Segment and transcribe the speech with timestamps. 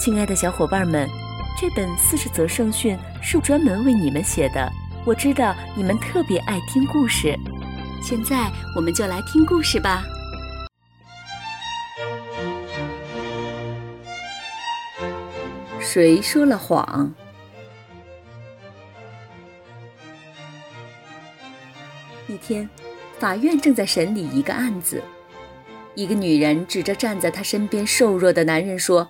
[0.00, 1.06] 亲爱的小伙伴们，
[1.60, 4.66] 这本四十则圣训是专门为你们写的。
[5.04, 7.38] 我知道你们特别爱听故事，
[8.02, 10.02] 现在我们就来听故事吧。
[15.78, 17.12] 谁说了谎？
[22.26, 22.66] 一天，
[23.18, 25.02] 法院正在审理一个案子，
[25.94, 29.06] 一个女人指着站在她身边瘦弱的男人说。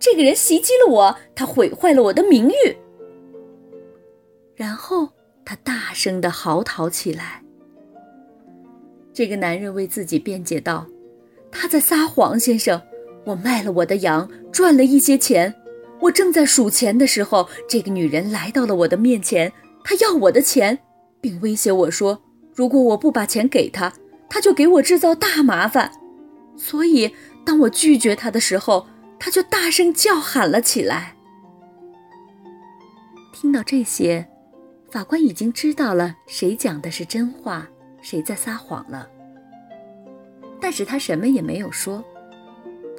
[0.00, 2.76] 这个人袭击了我，他毁坏了我的名誉。
[4.56, 5.10] 然后
[5.44, 7.42] 他大声的嚎啕起来。
[9.12, 10.86] 这个男人为自己辩解道
[11.52, 12.80] ：“他在撒谎，先生，
[13.24, 15.54] 我卖了我的羊，赚了一些钱。
[16.00, 19.52] 我正在数钱的时候，这个女人来到了我的面前，
[19.84, 20.78] 她要我的钱，
[21.20, 22.22] 并威胁我说，
[22.54, 23.92] 如果我不把钱给她，
[24.30, 25.92] 她就给我制造大麻烦。
[26.56, 27.12] 所以，
[27.44, 28.86] 当我拒绝她的时候，
[29.20, 31.14] 他就大声叫喊了起来。
[33.32, 34.26] 听到这些，
[34.90, 37.68] 法官已经知道了谁讲的是真话，
[38.00, 39.08] 谁在撒谎了。
[40.58, 42.02] 但是他什么也没有说。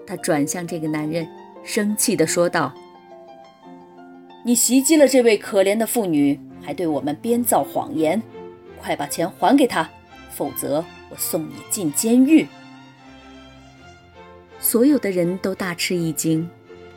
[0.06, 1.28] 他转向这个男人，
[1.64, 2.74] 生气地说道
[4.46, 8.22] ：“你袭击了这位可怜的妇女，还对我们编造谎言，
[8.80, 9.90] 快把钱还给他，
[10.32, 12.48] 否则我送你进监狱。”
[14.62, 16.48] 所有的人都大吃一惊，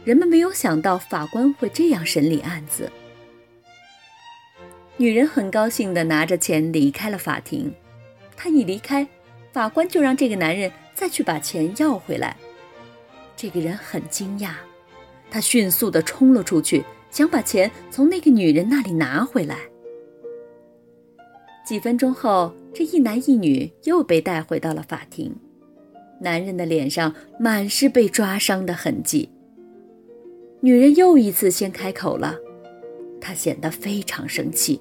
[0.05, 2.93] 人们没有想到法官会这样审理案子。
[4.99, 7.73] 女人很高兴地拿着钱离开了法庭。
[8.37, 9.09] 她一离开，
[9.51, 12.37] 法官就让这个男人再去把钱要回来。
[13.35, 14.53] 这个人很惊讶，
[15.31, 19.57] 他迅速地冲了出去，想把钱从那个女人那里拿回来。
[21.67, 25.35] 几分钟后，这一男一女又被带回到了法庭。
[26.21, 29.31] 男人的脸上满是被抓伤的痕迹。
[30.61, 32.37] 女人又一次先开口了，
[33.21, 34.81] 她显得非常生气。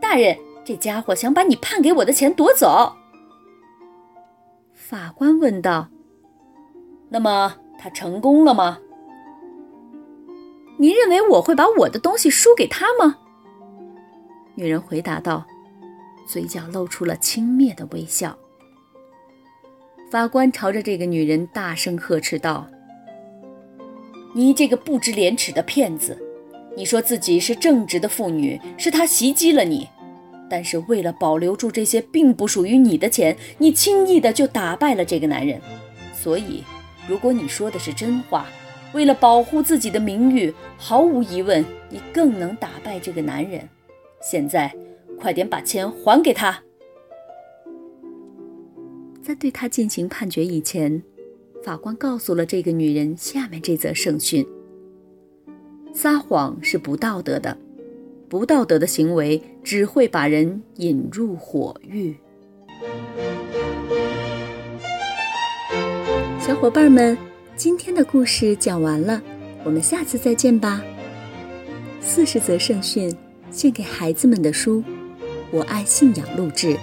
[0.00, 2.94] 大人，这家伙想把你判给我的钱夺走。
[4.74, 5.88] 法官问道
[7.08, 8.78] ：“那么他成功了吗？
[10.78, 13.18] 您认为我会把我的东西输给他吗？”
[14.54, 15.46] 女人回答道，
[16.28, 18.38] 嘴角露出了轻蔑的微笑。
[20.10, 22.64] 法官朝着这个女人大声呵斥道
[24.32, 26.16] ：“你这个不知廉耻的骗子！
[26.76, 29.88] 你说自己是正直的妇女，是他袭击了你，
[30.48, 35.60] 但是为了保留住这些并不属于你的钱，你轻易的就打败了这个男人。
[36.14, 36.62] 所以，
[37.08, 38.46] 如果你说的是真话，
[38.92, 43.68] 为了保护自己的名誉，毫无疑问，你更能打败这个男人。
[44.22, 44.72] 现在，
[45.18, 46.62] 快点把钱还给他！”
[49.26, 51.02] 在对他进行判决以前，
[51.64, 54.46] 法官告诉了这个女人下面这则圣训：
[55.92, 57.58] 撒谎是不道德的，
[58.28, 62.14] 不道德的行为只会把人引入火狱。
[66.38, 67.18] 小伙伴们，
[67.56, 69.20] 今天的故事讲完了，
[69.64, 70.80] 我们下次再见吧。
[72.00, 73.12] 四十则圣训，
[73.50, 74.84] 献给孩子们的书，
[75.50, 76.78] 我爱信仰录制。